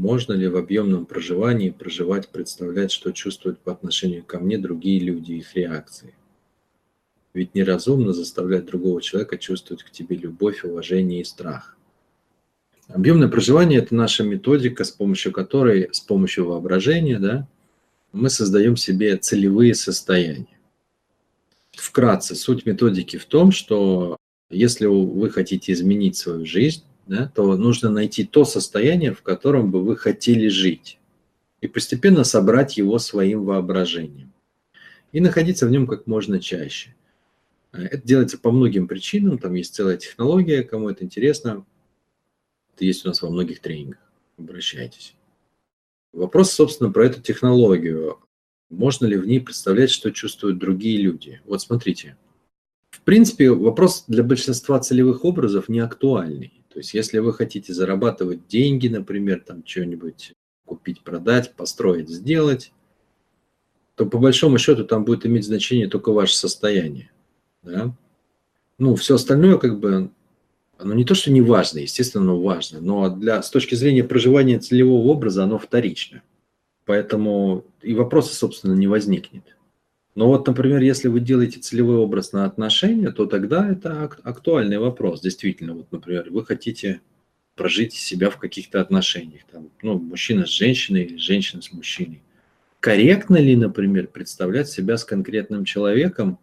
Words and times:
Можно 0.00 0.32
ли 0.32 0.48
в 0.48 0.56
объемном 0.56 1.04
проживании 1.04 1.68
проживать, 1.68 2.30
представлять, 2.30 2.90
что 2.90 3.12
чувствуют 3.12 3.58
по 3.58 3.70
отношению 3.70 4.24
ко 4.24 4.38
мне 4.38 4.56
другие 4.56 4.98
люди, 4.98 5.32
их 5.32 5.54
реакции? 5.54 6.14
Ведь 7.34 7.54
неразумно 7.54 8.14
заставлять 8.14 8.64
другого 8.64 9.02
человека 9.02 9.36
чувствовать 9.36 9.82
к 9.82 9.90
тебе 9.90 10.16
любовь, 10.16 10.64
уважение 10.64 11.20
и 11.20 11.24
страх. 11.24 11.76
Объемное 12.88 13.28
проживание– 13.28 13.78
это 13.80 13.94
наша 13.94 14.24
методика, 14.24 14.84
с 14.84 14.90
помощью 14.90 15.32
которой, 15.32 15.90
с 15.92 16.00
помощью 16.00 16.46
воображения, 16.46 17.18
да, 17.18 17.46
мы 18.12 18.30
создаем 18.30 18.78
себе 18.78 19.18
целевые 19.18 19.74
состояния. 19.74 20.58
Вкратце, 21.72 22.36
суть 22.36 22.64
методики 22.64 23.18
в 23.18 23.26
том, 23.26 23.52
что 23.52 24.16
если 24.48 24.86
вы 24.86 25.28
хотите 25.28 25.74
изменить 25.74 26.16
свою 26.16 26.46
жизнь, 26.46 26.84
да, 27.10 27.26
то 27.34 27.56
нужно 27.56 27.90
найти 27.90 28.24
то 28.24 28.44
состояние, 28.44 29.12
в 29.12 29.22
котором 29.22 29.72
бы 29.72 29.82
вы 29.82 29.96
хотели 29.96 30.46
жить, 30.46 31.00
и 31.60 31.66
постепенно 31.66 32.22
собрать 32.22 32.76
его 32.76 33.00
своим 33.00 33.44
воображением, 33.44 34.32
и 35.10 35.18
находиться 35.18 35.66
в 35.66 35.72
нем 35.72 35.88
как 35.88 36.06
можно 36.06 36.38
чаще. 36.38 36.94
Это 37.72 38.06
делается 38.06 38.38
по 38.38 38.52
многим 38.52 38.86
причинам, 38.86 39.38
там 39.38 39.54
есть 39.54 39.74
целая 39.74 39.96
технология, 39.96 40.62
кому 40.62 40.88
это 40.88 41.02
интересно, 41.02 41.66
это 42.74 42.84
есть 42.84 43.04
у 43.04 43.08
нас 43.08 43.22
во 43.22 43.30
многих 43.30 43.58
тренингах, 43.58 44.00
обращайтесь. 44.38 45.16
Вопрос, 46.12 46.52
собственно, 46.52 46.92
про 46.92 47.06
эту 47.06 47.20
технологию. 47.20 48.20
Можно 48.68 49.06
ли 49.06 49.16
в 49.16 49.26
ней 49.26 49.40
представлять, 49.40 49.90
что 49.90 50.12
чувствуют 50.12 50.58
другие 50.58 50.98
люди? 50.98 51.40
Вот 51.44 51.60
смотрите. 51.60 52.16
В 52.90 53.00
принципе, 53.00 53.50
вопрос 53.50 54.04
для 54.06 54.22
большинства 54.22 54.78
целевых 54.78 55.24
образов 55.24 55.68
не 55.68 55.80
актуальный. 55.80 56.59
Есть, 56.80 56.94
если 56.94 57.18
вы 57.18 57.34
хотите 57.34 57.74
зарабатывать 57.74 58.46
деньги, 58.46 58.88
например, 58.88 59.42
там 59.46 59.62
что-нибудь 59.66 60.32
купить, 60.64 61.02
продать, 61.02 61.54
построить, 61.54 62.08
сделать, 62.08 62.72
то 63.96 64.06
по 64.06 64.16
большому 64.16 64.56
счету 64.56 64.84
там 64.84 65.04
будет 65.04 65.26
иметь 65.26 65.44
значение 65.44 65.88
только 65.88 66.10
ваше 66.10 66.34
состояние. 66.34 67.10
Да? 67.62 67.94
Ну, 68.78 68.94
все 68.94 69.16
остальное 69.16 69.58
как 69.58 69.78
бы, 69.78 70.10
оно 70.78 70.94
не 70.94 71.04
то, 71.04 71.14
что 71.14 71.30
не 71.30 71.42
важно, 71.42 71.80
естественно, 71.80 72.24
оно 72.24 72.40
важно, 72.40 72.80
но 72.80 73.10
для, 73.10 73.42
с 73.42 73.50
точки 73.50 73.74
зрения 73.74 74.02
проживания 74.02 74.58
целевого 74.58 75.08
образа 75.08 75.44
оно 75.44 75.58
вторично. 75.58 76.22
Поэтому 76.86 77.66
и 77.82 77.94
вопроса, 77.94 78.34
собственно, 78.34 78.72
не 78.72 78.86
возникнет. 78.86 79.54
Но 80.20 80.26
вот, 80.26 80.46
например, 80.46 80.82
если 80.82 81.08
вы 81.08 81.20
делаете 81.20 81.60
целевой 81.60 81.96
образ 81.96 82.32
на 82.32 82.44
отношения, 82.44 83.10
то 83.10 83.24
тогда 83.24 83.66
это 83.70 84.02
актуальный 84.02 84.76
вопрос. 84.76 85.22
Действительно, 85.22 85.72
вот, 85.72 85.90
например, 85.92 86.26
вы 86.28 86.44
хотите 86.44 87.00
прожить 87.54 87.94
себя 87.94 88.28
в 88.28 88.36
каких-то 88.36 88.82
отношениях. 88.82 89.44
Там, 89.50 89.70
ну, 89.80 89.98
мужчина 89.98 90.44
с 90.44 90.50
женщиной 90.50 91.04
или 91.04 91.16
женщина 91.16 91.62
с 91.62 91.72
мужчиной. 91.72 92.20
Корректно 92.80 93.38
ли, 93.38 93.56
например, 93.56 94.08
представлять 94.08 94.68
себя 94.68 94.98
с 94.98 95.06
конкретным 95.06 95.64
человеком, 95.64 96.38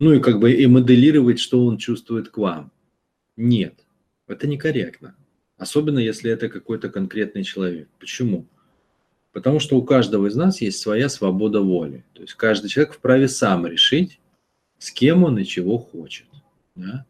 ну 0.00 0.12
и 0.12 0.18
как 0.18 0.40
бы 0.40 0.50
и 0.50 0.66
моделировать, 0.66 1.38
что 1.38 1.64
он 1.64 1.78
чувствует 1.78 2.30
к 2.30 2.38
вам? 2.38 2.72
Нет, 3.36 3.74
это 4.26 4.48
некорректно. 4.48 5.14
Особенно, 5.56 6.00
если 6.00 6.32
это 6.32 6.48
какой-то 6.48 6.88
конкретный 6.88 7.44
человек. 7.44 7.86
Почему? 8.00 8.48
Потому 9.34 9.58
что 9.58 9.76
у 9.76 9.82
каждого 9.82 10.28
из 10.28 10.36
нас 10.36 10.60
есть 10.60 10.78
своя 10.78 11.08
свобода 11.08 11.60
воли. 11.60 12.04
То 12.12 12.22
есть 12.22 12.34
каждый 12.34 12.68
человек 12.68 12.94
вправе 12.94 13.26
сам 13.26 13.66
решить, 13.66 14.20
с 14.78 14.92
кем 14.92 15.24
он 15.24 15.38
и 15.38 15.44
чего 15.44 15.76
хочет. 15.76 16.28
Да? 16.76 17.04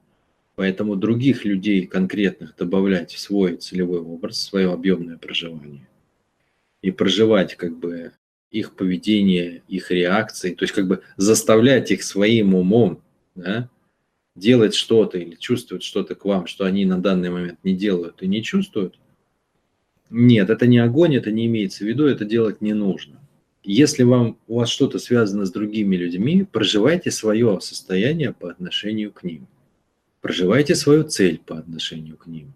Поэтому 0.57 0.97
других 0.97 1.45
людей 1.45 1.87
конкретных 1.87 2.57
добавлять 2.57 3.13
в 3.13 3.21
свой 3.21 3.57
целевой 3.57 4.01
образ, 4.01 4.39
в 4.39 4.41
свое 4.41 4.73
объемное 4.73 5.19
проживание 5.19 5.87
и 6.81 6.91
проживать 6.91 7.57
как 7.57 7.77
бы 7.77 8.13
их 8.51 8.75
поведение, 8.75 9.63
их 9.69 9.91
реакции, 9.91 10.55
то 10.55 10.65
есть 10.65 10.75
как 10.75 10.89
бы 10.89 11.03
заставлять 11.19 11.91
их 11.91 12.03
своим 12.03 12.55
умом 12.55 13.03
да, 13.35 13.69
делать 14.35 14.75
что-то 14.75 15.19
или 15.19 15.35
чувствовать 15.35 15.83
что-то 15.83 16.15
к 16.15 16.25
вам, 16.25 16.47
что 16.47 16.65
они 16.65 16.87
на 16.87 16.99
данный 16.99 17.29
момент 17.29 17.59
не 17.65 17.75
делают 17.75 18.23
и 18.23 18.27
не 18.27 18.43
чувствуют, 18.43 18.99
нет, 20.15 20.49
это 20.49 20.69
не 20.69 20.79
огонь, 20.79 21.17
это 21.17 21.33
не 21.33 21.47
имеется 21.47 21.83
в 21.83 21.89
виду, 21.89 22.07
это 22.07 22.25
делать 22.25 22.61
не 22.61 22.73
нужно. 22.73 23.21
Если 23.65 24.05
вам, 24.05 24.39
у 24.47 24.59
вас 24.59 24.69
что-то 24.69 25.01
связано 25.01 25.45
с 25.45 25.51
другими 25.51 25.97
людьми, 25.97 26.45
проживайте 26.45 27.11
свое 27.11 27.61
состояние 27.61 28.33
по 28.33 28.49
отношению 28.49 29.11
к 29.11 29.25
ним. 29.25 29.49
Проживайте 30.21 30.77
свою 30.77 31.03
цель 31.03 31.41
по 31.45 31.59
отношению 31.59 32.17
к 32.17 32.29
ним. 32.29 32.53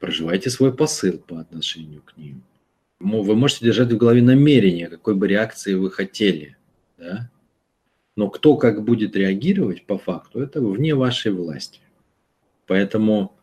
Проживайте 0.00 0.50
свой 0.50 0.74
посыл 0.74 1.16
по 1.18 1.40
отношению 1.40 2.02
к 2.02 2.14
ним. 2.18 2.42
Вы 3.00 3.34
можете 3.34 3.64
держать 3.64 3.90
в 3.90 3.96
голове 3.96 4.20
намерение, 4.20 4.88
какой 4.88 5.14
бы 5.14 5.26
реакции 5.26 5.72
вы 5.72 5.90
хотели. 5.90 6.58
Да? 6.98 7.30
Но 8.16 8.28
кто 8.28 8.58
как 8.58 8.84
будет 8.84 9.16
реагировать 9.16 9.86
по 9.86 9.96
факту, 9.96 10.40
это 10.40 10.60
вне 10.60 10.94
вашей 10.94 11.32
власти. 11.32 11.80
Поэтому 12.66 13.34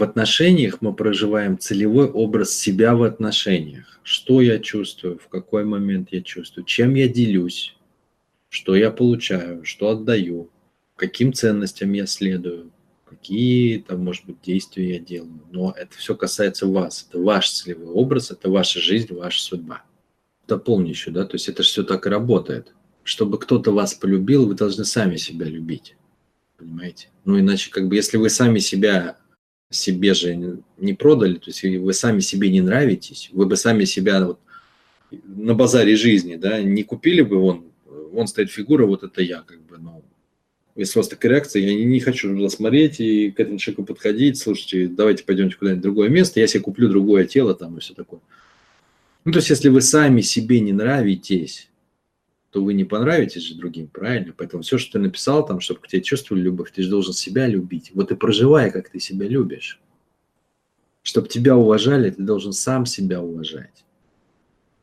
в 0.00 0.02
отношениях 0.02 0.78
мы 0.80 0.94
проживаем 0.94 1.58
целевой 1.58 2.08
образ 2.08 2.54
себя 2.54 2.94
в 2.94 3.02
отношениях. 3.02 4.00
Что 4.02 4.40
я 4.40 4.58
чувствую, 4.58 5.18
в 5.18 5.28
какой 5.28 5.64
момент 5.64 6.08
я 6.10 6.22
чувствую, 6.22 6.64
чем 6.64 6.94
я 6.94 7.06
делюсь, 7.06 7.76
что 8.48 8.74
я 8.74 8.90
получаю, 8.90 9.62
что 9.64 9.90
отдаю, 9.90 10.48
каким 10.96 11.34
ценностям 11.34 11.92
я 11.92 12.06
следую, 12.06 12.70
какие 13.04 13.78
там, 13.80 14.02
может 14.02 14.24
быть, 14.24 14.40
действия 14.40 14.94
я 14.94 14.98
делаю. 14.98 15.42
Но 15.50 15.74
это 15.76 15.94
все 15.98 16.16
касается 16.16 16.66
вас. 16.66 17.06
Это 17.08 17.20
ваш 17.20 17.50
целевой 17.50 17.92
образ, 17.92 18.30
это 18.30 18.48
ваша 18.48 18.80
жизнь, 18.80 19.12
ваша 19.12 19.42
судьба. 19.42 19.84
Дополню 20.48 20.88
еще, 20.88 21.10
да, 21.10 21.26
то 21.26 21.34
есть 21.34 21.48
это 21.50 21.62
все 21.62 21.82
так 21.82 22.06
и 22.06 22.10
работает. 22.10 22.72
Чтобы 23.04 23.38
кто-то 23.38 23.70
вас 23.70 23.92
полюбил, 23.92 24.46
вы 24.46 24.54
должны 24.54 24.86
сами 24.86 25.16
себя 25.16 25.44
любить. 25.44 25.94
Понимаете? 26.56 27.08
Ну, 27.26 27.38
иначе, 27.38 27.70
как 27.70 27.86
бы, 27.86 27.96
если 27.96 28.16
вы 28.16 28.30
сами 28.30 28.60
себя 28.60 29.18
себе 29.70 30.14
же 30.14 30.60
не 30.78 30.94
продали, 30.94 31.34
то 31.34 31.44
есть 31.46 31.62
вы 31.62 31.92
сами 31.92 32.20
себе 32.20 32.50
не 32.50 32.60
нравитесь, 32.60 33.30
вы 33.32 33.46
бы 33.46 33.56
сами 33.56 33.84
себя 33.84 34.26
вот 34.26 34.40
на 35.24 35.54
базаре 35.54 35.96
жизни, 35.96 36.36
да, 36.36 36.60
не 36.60 36.82
купили 36.82 37.22
бы, 37.22 37.38
вон, 37.38 37.64
вон 37.86 38.26
стоит 38.26 38.50
фигура, 38.50 38.84
вот 38.84 39.04
это 39.04 39.22
я, 39.22 39.42
как 39.42 39.60
бы, 39.62 39.78
ну, 39.78 40.02
если 40.74 40.98
у 40.98 41.02
вас 41.02 41.08
такая 41.08 41.32
реакция, 41.32 41.62
я 41.62 41.74
не, 41.74 41.84
не 41.84 42.00
хочу 42.00 42.34
туда 42.34 42.48
смотреть 42.48 43.00
и 43.00 43.30
к 43.30 43.38
этому 43.38 43.58
человеку 43.58 43.84
подходить, 43.84 44.38
слушайте, 44.38 44.88
давайте 44.88 45.24
пойдемте 45.24 45.56
куда-нибудь 45.56 45.80
в 45.80 45.84
другое 45.84 46.08
место, 46.08 46.40
я 46.40 46.46
себе 46.46 46.60
куплю 46.60 46.88
другое 46.88 47.24
тело 47.24 47.54
там 47.54 47.76
и 47.76 47.80
все 47.80 47.94
такое. 47.94 48.20
Ну, 49.24 49.32
то 49.32 49.38
есть, 49.38 49.50
если 49.50 49.68
вы 49.68 49.82
сами 49.82 50.20
себе 50.20 50.60
не 50.60 50.72
нравитесь, 50.72 51.69
то 52.50 52.62
вы 52.62 52.74
не 52.74 52.84
понравитесь 52.84 53.42
же 53.42 53.54
другим, 53.54 53.86
правильно? 53.86 54.34
Поэтому 54.36 54.62
все, 54.62 54.76
что 54.76 54.92
ты 54.92 54.98
написал 54.98 55.46
там, 55.46 55.60
чтобы 55.60 55.80
к 55.80 55.88
тебе 55.88 56.02
чувствовали 56.02 56.42
любовь, 56.42 56.72
ты 56.72 56.82
же 56.82 56.90
должен 56.90 57.12
себя 57.12 57.46
любить. 57.46 57.92
Вот 57.94 58.10
и 58.10 58.16
проживай, 58.16 58.70
как 58.72 58.90
ты 58.90 58.98
себя 58.98 59.28
любишь. 59.28 59.80
Чтобы 61.02 61.28
тебя 61.28 61.56
уважали, 61.56 62.10
ты 62.10 62.22
должен 62.22 62.52
сам 62.52 62.86
себя 62.86 63.22
уважать. 63.22 63.84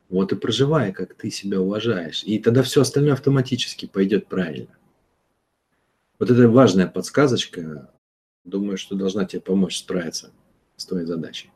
Вот 0.08 0.32
и 0.32 0.36
проживай, 0.36 0.92
как 0.92 1.14
ты 1.14 1.30
себя 1.30 1.60
уважаешь. 1.60 2.24
И 2.24 2.38
тогда 2.38 2.62
все 2.62 2.80
остальное 2.80 3.12
автоматически 3.12 3.86
пойдет 3.86 4.26
правильно. 4.26 4.74
Вот 6.18 6.30
это 6.30 6.48
важная 6.48 6.86
подсказочка. 6.86 7.90
Думаю, 8.44 8.78
что 8.78 8.96
должна 8.96 9.26
тебе 9.26 9.42
помочь 9.42 9.76
справиться 9.76 10.32
с 10.76 10.86
твоей 10.86 11.04
задачей. 11.04 11.50